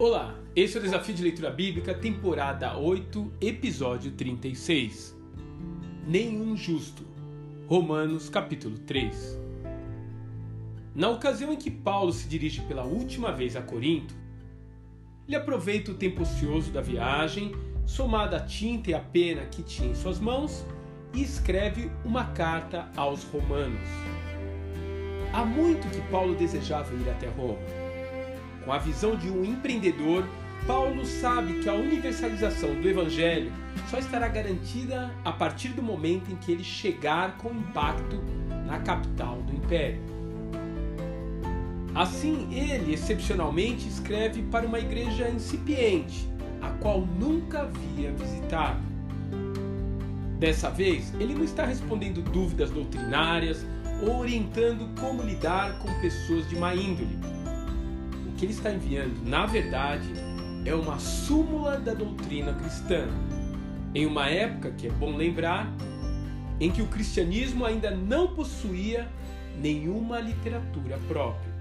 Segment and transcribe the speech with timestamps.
[0.00, 5.12] Olá, esse é o Desafio de Leitura Bíblica, temporada 8, episódio 36.
[6.06, 7.04] Nenhum justo.
[7.66, 9.36] Romanos, capítulo 3.
[10.94, 14.14] Na ocasião em que Paulo se dirige pela última vez a Corinto,
[15.26, 17.50] ele aproveita o tempo ocioso da viagem,
[17.84, 20.64] somado a tinta e a pena que tinha em suas mãos,
[21.12, 23.88] e escreve uma carta aos romanos.
[25.32, 27.87] Há muito que Paulo desejava ir até Roma.
[28.68, 30.28] Com a visão de um empreendedor,
[30.66, 33.50] Paulo sabe que a universalização do Evangelho
[33.88, 38.22] só estará garantida a partir do momento em que ele chegar com impacto
[38.66, 40.02] na capital do Império.
[41.94, 46.28] Assim, ele excepcionalmente escreve para uma igreja incipiente,
[46.60, 48.82] a qual nunca havia visitado.
[50.38, 53.64] Dessa vez, ele não está respondendo dúvidas doutrinárias
[54.06, 57.37] ou orientando como lidar com pessoas de má índole.
[58.38, 60.08] Que ele está enviando, na verdade,
[60.64, 63.08] é uma súmula da doutrina cristã,
[63.94, 65.70] em uma época que é bom lembrar,
[66.58, 69.06] em que o cristianismo ainda não possuía
[69.60, 71.52] nenhuma literatura própria.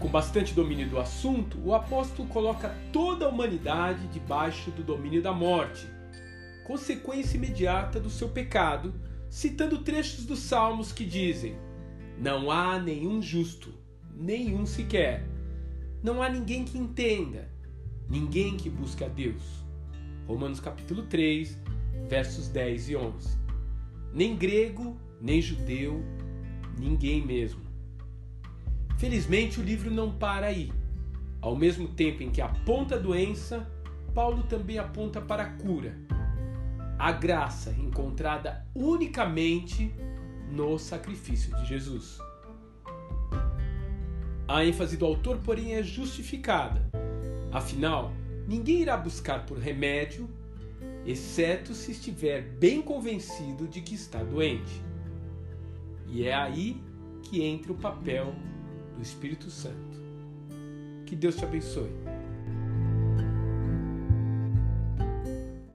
[0.00, 5.32] Com bastante domínio do assunto, o apóstolo coloca toda a humanidade debaixo do domínio da
[5.32, 5.86] morte
[6.68, 8.92] consequência imediata do seu pecado,
[9.30, 11.56] citando trechos dos Salmos que dizem:
[12.18, 13.72] Não há nenhum justo,
[14.18, 15.24] nenhum sequer.
[16.02, 17.48] Não há ninguém que entenda,
[18.08, 19.64] ninguém que busque a Deus.
[20.26, 21.58] Romanos capítulo 3,
[22.08, 23.38] versos 10 e 11.
[24.12, 26.02] Nem grego, nem judeu,
[26.78, 27.62] ninguém mesmo.
[28.98, 30.72] Felizmente o livro não para aí.
[31.40, 33.70] Ao mesmo tempo em que aponta a doença,
[34.12, 35.96] Paulo também aponta para a cura
[36.98, 39.94] a graça encontrada unicamente
[40.50, 42.18] no sacrifício de Jesus.
[44.48, 46.80] A ênfase do autor, porém, é justificada.
[47.52, 48.12] Afinal,
[48.46, 50.26] ninguém irá buscar por remédio,
[51.04, 54.82] exceto se estiver bem convencido de que está doente.
[56.06, 56.80] E é aí
[57.24, 58.34] que entra o papel
[58.96, 59.98] do Espírito Santo.
[61.04, 61.90] Que Deus te abençoe.